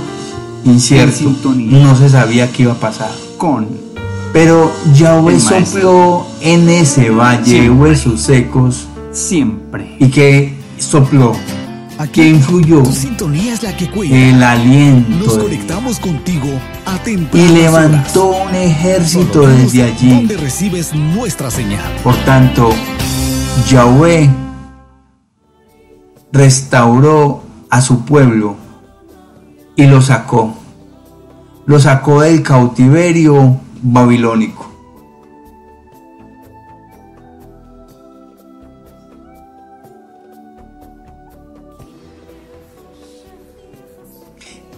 incierto. 0.65 1.35
No 1.55 1.97
se 1.97 2.09
sabía 2.09 2.51
qué 2.51 2.65
iba 2.65 2.73
a 2.73 2.81
pasar. 2.81 3.11
Con 3.37 3.89
pero 4.33 4.71
Yahweh 4.95 5.41
sopló 5.41 6.27
en 6.41 6.69
ese 6.69 7.11
valle 7.11 7.63
de 7.63 7.71
huesos 7.71 8.21
secos 8.21 8.87
siempre. 9.11 9.97
¿Y 9.99 10.09
que 10.09 10.55
sopló? 10.79 11.33
Que 12.07 12.29
influyó 12.29 12.83
la 13.63 13.77
que 13.77 14.31
el 14.31 14.43
aliento 14.43 15.27
Nos 15.27 15.39
conectamos 15.39 15.99
contigo 15.99 16.49
y 17.33 17.49
levantó 17.49 18.43
un 18.43 18.55
ejército 18.55 19.47
desde 19.47 19.83
allí 19.83 20.11
donde 20.11 20.37
recibes 20.37 20.95
nuestra 20.95 21.51
señal. 21.51 21.93
Por 22.05 22.15
tanto, 22.25 22.71
Yahweh 23.69 24.31
restauró 26.33 27.43
a 27.71 27.81
su 27.81 28.05
pueblo 28.05 28.57
y 29.77 29.87
lo 29.87 30.01
sacó. 30.03 30.55
Lo 31.67 31.79
sacó 31.81 32.23
del 32.23 32.43
cautiverio 32.43 33.61
babilónico. 33.83 34.68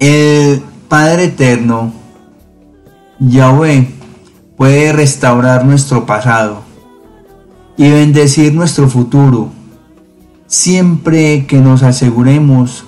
El 0.00 0.62
Padre 0.88 1.24
Eterno, 1.24 1.92
Yahweh, 3.20 3.88
puede 4.56 4.92
restaurar 4.92 5.64
nuestro 5.64 6.04
pasado 6.06 6.62
y 7.76 7.88
bendecir 7.90 8.52
nuestro 8.52 8.88
futuro, 8.88 9.50
siempre 10.48 11.46
que 11.46 11.58
nos 11.58 11.84
aseguremos 11.84 12.84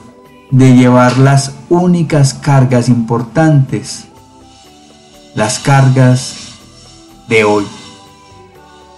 de 0.51 0.75
llevar 0.75 1.19
las 1.19 1.53
únicas 1.69 2.35
cargas 2.35 2.89
importantes 2.89 4.07
las 5.35 5.59
cargas 5.59 6.35
de 7.29 7.45
hoy, 7.45 7.65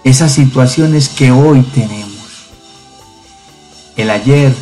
esas 0.03 0.33
situaciones 0.33 1.09
que 1.09 1.31
hoy 1.31 1.61
tenemos. 1.61 2.15
El 3.95 4.09
ayer 4.09 4.53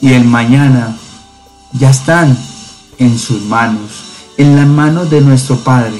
y 0.00 0.12
el 0.12 0.24
mañana 0.24 0.96
ya 1.72 1.90
están 1.90 2.36
en 3.00 3.18
sus 3.18 3.42
manos, 3.42 4.04
en 4.36 4.54
las 4.54 4.68
manos 4.68 5.10
de 5.10 5.20
nuestro 5.20 5.56
Padre. 5.56 5.98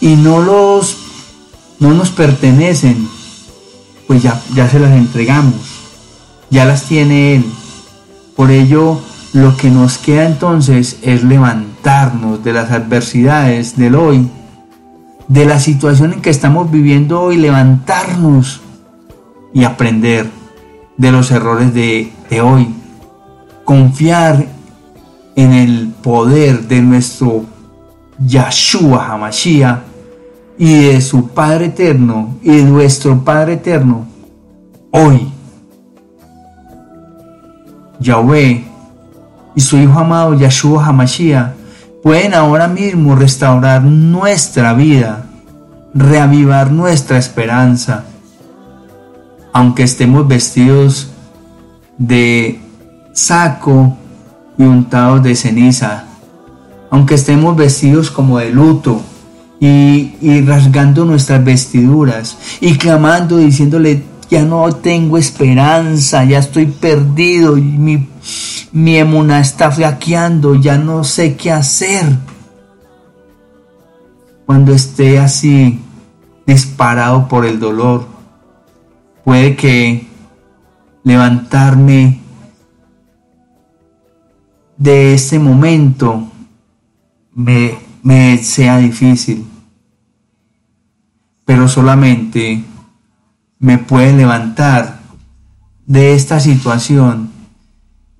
Y 0.00 0.16
no 0.16 0.40
los 0.40 0.96
no 1.78 1.92
nos 1.92 2.10
pertenecen, 2.10 3.08
pues 4.06 4.22
ya, 4.22 4.40
ya 4.54 4.70
se 4.70 4.78
las 4.78 4.92
entregamos, 4.92 5.54
ya 6.48 6.64
las 6.64 6.84
tiene 6.84 7.36
Él. 7.36 7.44
Por 8.34 8.50
ello, 8.50 9.00
lo 9.34 9.56
que 9.56 9.70
nos 9.70 9.98
queda 9.98 10.26
entonces 10.26 10.98
es 11.02 11.24
levantarnos 11.24 12.42
de 12.44 12.52
las 12.52 12.70
adversidades 12.70 13.76
del 13.76 13.96
hoy, 13.96 14.28
de 15.28 15.44
la 15.44 15.58
situación 15.58 16.12
en 16.12 16.22
que 16.22 16.30
estamos 16.30 16.70
viviendo 16.70 17.20
hoy, 17.20 17.36
levantarnos 17.36 18.60
y 19.52 19.64
aprender 19.64 20.30
de 20.96 21.12
los 21.12 21.30
errores 21.30 21.74
de, 21.74 22.12
hoy. 22.42 22.68
Confiar 23.64 24.43
en 25.36 25.52
el 25.52 25.88
poder 26.02 26.68
de 26.68 26.80
nuestro 26.82 27.44
Yahshua 28.18 29.12
Hamashiach 29.12 29.80
y 30.58 30.84
de 30.84 31.00
su 31.00 31.28
Padre 31.28 31.66
Eterno 31.66 32.36
y 32.42 32.56
de 32.56 32.62
nuestro 32.64 33.24
Padre 33.24 33.54
Eterno 33.54 34.06
hoy. 34.90 35.28
Yahweh 37.98 38.64
y 39.54 39.60
su 39.60 39.76
Hijo 39.76 39.98
amado 39.98 40.34
Yahshua 40.34 40.86
Hamashiach 40.86 41.52
pueden 42.02 42.34
ahora 42.34 42.68
mismo 42.68 43.16
restaurar 43.16 43.82
nuestra 43.82 44.74
vida, 44.74 45.24
reavivar 45.94 46.70
nuestra 46.70 47.18
esperanza, 47.18 48.04
aunque 49.52 49.84
estemos 49.84 50.28
vestidos 50.28 51.10
de 51.96 52.60
saco 53.12 53.96
y 54.56 54.62
untados 54.62 55.22
de 55.22 55.34
ceniza, 55.34 56.04
aunque 56.90 57.14
estemos 57.14 57.56
vestidos 57.56 58.10
como 58.10 58.38
de 58.38 58.50
luto 58.50 59.00
y, 59.60 60.14
y 60.20 60.42
rasgando 60.42 61.04
nuestras 61.04 61.44
vestiduras 61.44 62.38
y 62.60 62.76
clamando 62.76 63.36
diciéndole 63.38 64.02
ya 64.30 64.42
no 64.42 64.72
tengo 64.72 65.18
esperanza, 65.18 66.24
ya 66.24 66.38
estoy 66.38 66.66
perdido 66.66 67.56
mi, 67.56 68.08
mi 68.72 68.96
emuna 68.96 69.40
está 69.40 69.70
flaqueando, 69.70 70.54
ya 70.56 70.78
no 70.78 71.04
sé 71.04 71.36
qué 71.36 71.52
hacer. 71.52 72.04
Cuando 74.46 74.72
esté 74.72 75.18
así 75.18 75.80
disparado 76.46 77.28
por 77.28 77.46
el 77.46 77.60
dolor, 77.60 78.06
puede 79.24 79.56
que 79.56 80.06
levantarme 81.02 82.20
de 84.76 85.14
ese 85.14 85.38
momento 85.38 86.30
me, 87.34 87.78
me 88.02 88.38
sea 88.38 88.78
difícil, 88.78 89.46
pero 91.44 91.68
solamente 91.68 92.64
me 93.58 93.78
puede 93.78 94.12
levantar 94.12 95.00
de 95.86 96.14
esta 96.14 96.40
situación 96.40 97.30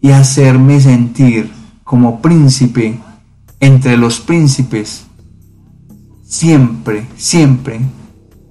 y 0.00 0.10
hacerme 0.10 0.80
sentir 0.80 1.50
como 1.82 2.20
príncipe 2.20 2.98
entre 3.60 3.96
los 3.96 4.20
príncipes, 4.20 5.06
siempre, 6.26 7.06
siempre, 7.16 7.80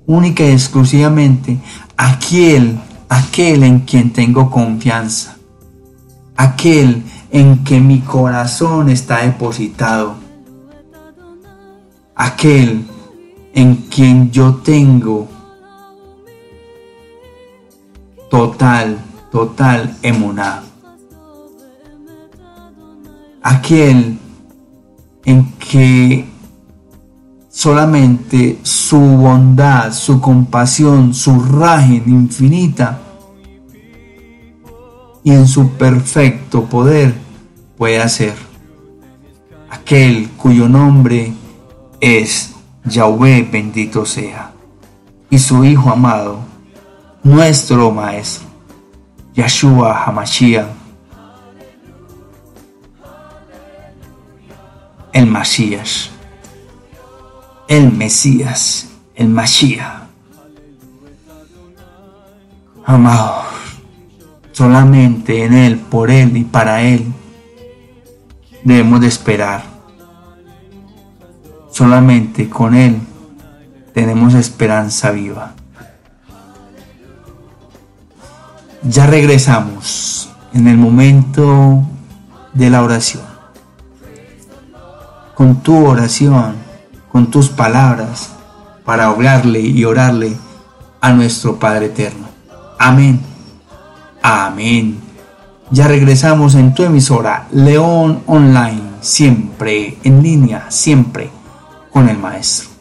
única 0.07 0.43
y 0.43 0.51
exclusivamente, 0.51 1.59
aquel, 1.97 2.79
aquel 3.09 3.63
en 3.63 3.81
quien 3.81 4.11
tengo 4.11 4.49
confianza, 4.49 5.37
aquel 6.35 7.03
en 7.33 7.63
que 7.63 7.79
mi 7.79 7.99
corazón 8.01 8.89
está 8.89 9.23
depositado, 9.25 10.13
aquel 12.15 12.85
en 13.55 13.75
quien 13.89 14.29
yo 14.29 14.53
tengo 14.57 15.27
total, 18.29 18.99
total 19.31 19.97
emuná. 20.03 20.61
Aquel 23.41 24.19
en 25.25 25.53
que 25.53 26.25
solamente 27.49 28.59
su 28.61 28.99
bondad, 28.99 29.91
su 29.91 30.21
compasión, 30.21 31.15
su 31.15 31.39
rajen 31.41 32.03
infinita 32.07 32.99
y 35.23 35.31
en 35.31 35.47
su 35.47 35.69
perfecto 35.69 36.65
poder 36.65 37.22
puede 37.83 38.01
hacer. 38.01 38.33
Aquel 39.69 40.29
cuyo 40.37 40.69
nombre 40.69 41.33
es 41.99 42.53
Yahweh 42.85 43.45
bendito 43.51 44.05
sea 44.05 44.53
y 45.29 45.37
su 45.37 45.65
Hijo 45.65 45.89
amado 45.89 46.39
nuestro 47.23 47.91
Maestro, 47.91 48.47
Yahshua 49.33 50.01
Hamashiach, 50.01 50.67
el 55.11 55.25
Masías, 55.25 56.09
el 57.67 57.91
Mesías, 57.91 58.87
el 59.13 59.27
Mashiach. 59.27 60.03
Amados, 62.85 63.43
solamente 64.53 65.43
en 65.43 65.53
Él, 65.53 65.79
por 65.79 66.09
Él 66.09 66.37
y 66.37 66.45
para 66.45 66.81
Él 66.81 67.13
debemos 68.63 69.01
de 69.01 69.07
esperar. 69.07 69.63
Solamente 71.71 72.49
con 72.49 72.75
Él 72.75 72.99
tenemos 73.93 74.33
esperanza 74.33 75.11
viva. 75.11 75.53
Ya 78.83 79.07
regresamos 79.07 80.29
en 80.53 80.67
el 80.67 80.77
momento 80.77 81.83
de 82.53 82.69
la 82.69 82.83
oración. 82.83 83.23
Con 85.35 85.61
tu 85.63 85.85
oración, 85.85 86.55
con 87.11 87.31
tus 87.31 87.49
palabras, 87.49 88.29
para 88.85 89.07
hablarle 89.07 89.61
y 89.61 89.85
orarle 89.85 90.35
a 91.01 91.13
nuestro 91.13 91.57
Padre 91.57 91.87
Eterno. 91.87 92.27
Amén. 92.77 93.21
Amén. 94.21 95.12
Ya 95.73 95.87
regresamos 95.87 96.53
en 96.53 96.75
tu 96.75 96.83
emisora 96.83 97.47
León 97.51 98.21
Online, 98.27 98.79
siempre 99.01 99.97
en 100.03 100.21
línea, 100.21 100.67
siempre 100.69 101.31
con 101.89 102.07
el 102.09 102.19
Maestro. 102.19 102.72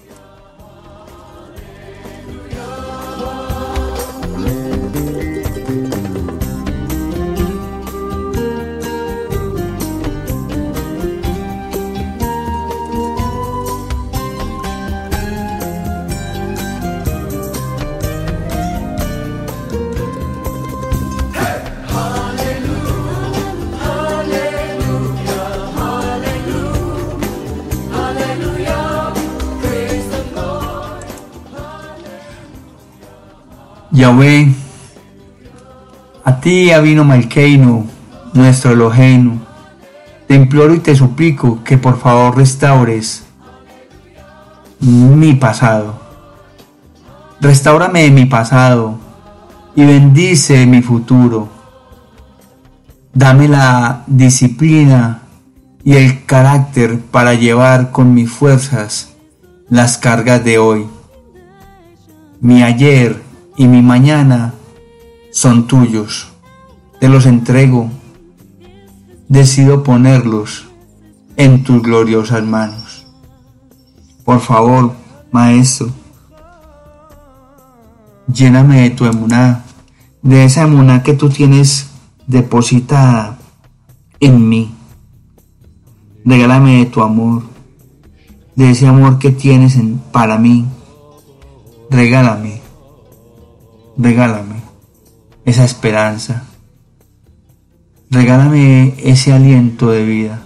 Yahweh, 34.02 34.52
a 36.24 36.40
ti 36.40 36.72
Avino 36.72 37.04
Malkeino, 37.04 37.86
nuestro 38.32 38.72
Eloheinu, 38.72 39.38
te 40.26 40.34
imploro 40.34 40.74
y 40.74 40.80
te 40.80 40.96
suplico 40.96 41.62
que 41.62 41.78
por 41.78 42.00
favor 42.00 42.36
restaures 42.36 43.22
mi 44.80 45.34
pasado. 45.34 46.00
Restaurame 47.40 48.02
de 48.02 48.10
mi 48.10 48.24
pasado 48.24 48.98
y 49.76 49.84
bendice 49.84 50.66
mi 50.66 50.82
futuro. 50.82 51.48
Dame 53.14 53.46
la 53.46 54.02
disciplina 54.08 55.22
y 55.84 55.94
el 55.94 56.24
carácter 56.24 56.98
para 56.98 57.34
llevar 57.34 57.92
con 57.92 58.14
mis 58.14 58.28
fuerzas 58.28 59.12
las 59.68 59.96
cargas 59.96 60.42
de 60.42 60.58
hoy. 60.58 60.88
Mi 62.40 62.64
ayer 62.64 63.30
y 63.56 63.66
mi 63.66 63.82
mañana 63.82 64.54
son 65.30 65.66
tuyos. 65.66 66.28
Te 67.00 67.08
los 67.08 67.26
entrego. 67.26 67.90
Decido 69.28 69.82
ponerlos 69.82 70.68
en 71.36 71.64
tus 71.64 71.82
gloriosas 71.82 72.44
manos. 72.44 73.06
Por 74.24 74.40
favor, 74.40 74.94
Maestro, 75.30 75.88
lléname 78.32 78.82
de 78.82 78.90
tu 78.90 79.06
emuná, 79.06 79.64
de 80.20 80.44
esa 80.44 80.62
emuná 80.62 81.02
que 81.02 81.14
tú 81.14 81.30
tienes 81.30 81.90
depositada 82.26 83.38
en 84.20 84.48
mí. 84.48 84.74
Regálame 86.24 86.78
de 86.78 86.86
tu 86.86 87.02
amor, 87.02 87.42
de 88.54 88.70
ese 88.70 88.86
amor 88.86 89.18
que 89.18 89.30
tienes 89.30 89.76
en, 89.76 89.98
para 90.12 90.38
mí. 90.38 90.66
Regálame 91.90 92.61
regálame 93.96 94.56
esa 95.44 95.64
esperanza, 95.64 96.44
regálame 98.10 98.94
ese 98.98 99.32
aliento 99.32 99.90
de 99.90 100.04
vida 100.04 100.42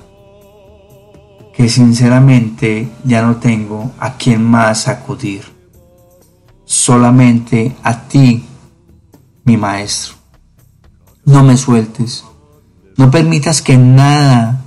que 1.54 1.68
sinceramente 1.68 2.88
ya 3.04 3.22
no 3.22 3.36
tengo 3.36 3.90
a 3.98 4.16
quien 4.16 4.42
más 4.42 4.88
acudir, 4.88 5.42
solamente 6.64 7.74
a 7.82 8.08
ti, 8.08 8.44
mi 9.44 9.56
maestro. 9.56 10.16
No 11.24 11.42
me 11.42 11.56
sueltes, 11.56 12.24
no 12.96 13.10
permitas 13.10 13.62
que 13.62 13.78
nada 13.78 14.62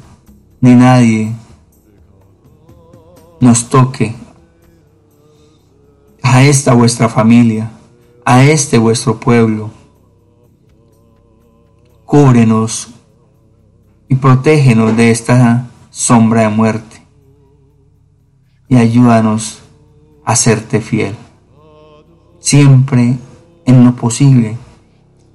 ni 0.61 0.73
nadie 0.73 1.31
nos 3.39 3.69
toque 3.69 4.15
a 6.21 6.43
esta 6.43 6.73
vuestra 6.73 7.07
familia 7.07 7.71
a 8.29 8.43
este 8.43 8.77
vuestro 8.77 9.19
pueblo. 9.19 9.71
Cúbrenos 12.05 12.89
y 14.07 14.13
protégenos 14.13 14.95
de 14.95 15.09
esta 15.09 15.67
sombra 15.89 16.41
de 16.41 16.49
muerte 16.49 17.03
y 18.67 18.75
ayúdanos 18.75 19.63
a 20.23 20.35
serte 20.35 20.79
fiel. 20.79 21.15
Siempre 22.37 23.17
en 23.65 23.83
lo 23.83 23.95
posible, 23.95 24.57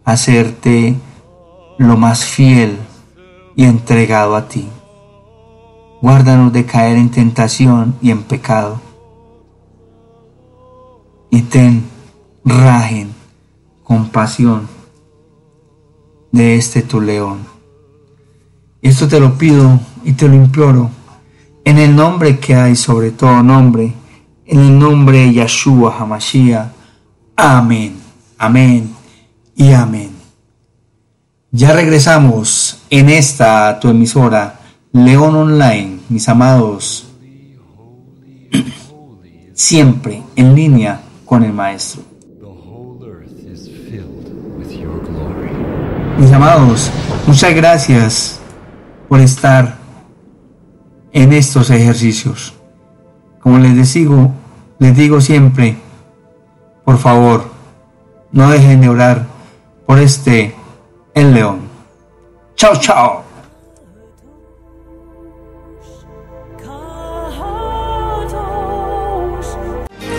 hacerte 0.05 0.95
lo 1.79 1.97
más 1.97 2.25
fiel 2.25 2.79
y 3.57 3.65
entregado 3.65 4.37
a 4.37 4.47
ti. 4.47 4.69
Guárdanos 6.01 6.53
de 6.53 6.65
caer 6.65 6.97
en 6.97 7.11
tentación 7.11 7.97
y 8.01 8.13
en 8.13 8.23
pecado. 8.23 8.81
Y 11.29 11.43
ten 11.43 11.93
rajen 12.45 13.13
compasión 13.83 14.69
de 16.33 16.57
este 16.57 16.83
tu 16.83 17.01
león. 17.01 17.39
Esto 18.83 19.09
te 19.09 19.21
lo 19.21 19.39
pido 19.39 19.81
y 20.05 20.13
te 20.13 20.29
lo 20.29 20.35
imploro 20.35 20.91
en 21.65 21.79
el 21.79 21.97
nombre 21.97 22.39
que 22.39 22.55
hay 22.55 22.77
sobre 22.77 23.11
todo 23.11 23.43
nombre, 23.43 23.93
en 24.47 24.61
el 24.61 24.79
nombre 24.79 25.19
de 25.19 25.35
Yahshua 25.35 25.97
Hamashiach. 25.99 26.69
Amén, 27.37 27.97
amén 28.39 28.95
y 29.57 29.73
amén. 29.73 30.11
Ya 31.51 31.73
regresamos 31.73 32.83
en 32.91 33.09
esta 33.09 33.79
tu 33.81 33.89
emisora, 33.89 34.61
León 34.93 35.35
Online, 35.37 36.01
mis 36.09 36.29
amados, 36.29 37.07
siempre 39.55 40.23
en 40.37 40.55
línea 40.55 41.01
con 41.25 41.43
el 41.45 41.53
Maestro. 41.53 42.14
Mis 46.19 46.33
amados, 46.33 46.91
muchas 47.27 47.55
gracias 47.55 48.39
por 49.09 49.21
estar 49.21 49.79
en 51.13 51.33
estos 51.33 51.71
ejercicios. 51.71 52.55
Como 53.41 53.59
les 53.59 53.93
digo, 53.93 54.33
les 54.79 54.97
digo 54.97 55.21
siempre, 55.21 55.77
por 56.85 56.99
favor, 56.99 57.51
no 58.33 58.49
dejen 58.51 58.81
de 58.81 58.89
orar 58.89 59.27
por 59.87 59.99
este 59.99 60.55
el 61.15 61.35
león. 61.35 61.61
Chao, 62.55 62.77
chao. 62.77 63.25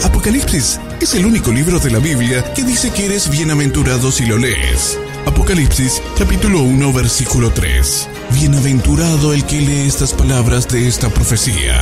Apocalipsis 0.03 0.79
es 0.99 1.15
el 1.15 1.25
único 1.25 1.51
libro 1.51 1.79
de 1.79 1.91
la 1.91 1.99
Biblia 1.99 2.43
que 2.53 2.63
dice 2.63 2.91
que 2.91 3.05
eres 3.05 3.29
bienaventurado 3.29 4.11
si 4.11 4.25
lo 4.25 4.37
lees. 4.37 4.99
Apocalipsis 5.25 6.03
capítulo 6.17 6.61
1 6.61 6.93
versículo 6.93 7.49
3. 7.49 8.09
Bienaventurado 8.33 9.33
el 9.33 9.43
que 9.45 9.59
lee 9.59 9.87
estas 9.87 10.13
palabras 10.13 10.67
de 10.67 10.87
esta 10.87 11.09
profecía. 11.09 11.81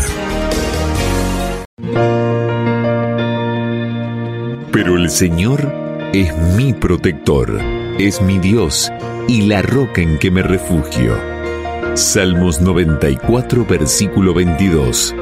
Pero 4.71 4.97
el 4.97 5.09
Señor 5.09 5.71
es 6.13 6.35
mi 6.55 6.73
protector, 6.73 7.59
es 7.99 8.21
mi 8.21 8.39
Dios 8.39 8.89
y 9.27 9.41
la 9.41 9.61
roca 9.61 10.01
en 10.01 10.17
que 10.19 10.31
me 10.31 10.41
refugio. 10.41 11.17
Salmos 11.95 12.61
94 12.61 13.65
versículo 13.65 14.33
22. 14.33 15.13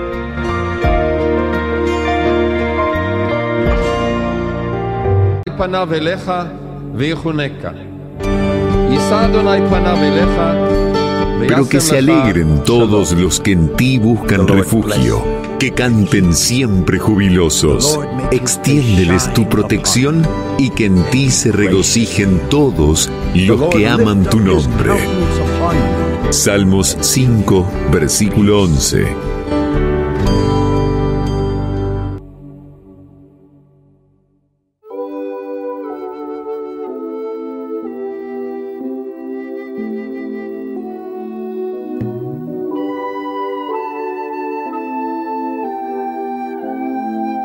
Pero 11.40 11.68
que 11.68 11.82
se 11.82 11.98
alegren 11.98 12.64
todos 12.64 13.12
los 13.12 13.42
que 13.42 13.52
en 13.52 13.76
ti 13.76 13.98
buscan 13.98 14.48
refugio, 14.48 15.22
que 15.60 15.72
canten 15.72 16.34
siempre 16.34 16.98
jubilosos. 16.98 18.00
Extiéndeles 18.32 19.34
tu 19.34 19.50
protección 19.50 20.26
y 20.58 20.70
que 20.70 20.86
en 20.86 21.04
ti 21.10 21.30
se 21.30 21.52
regocijen 21.52 22.40
todos 22.50 23.10
los 23.36 23.70
que 23.76 23.88
aman 23.88 24.24
tu 24.24 24.40
nombre. 24.40 24.92
Salmos 26.30 26.98
5, 27.02 27.68
versículo 27.92 28.62
11. 28.62 29.31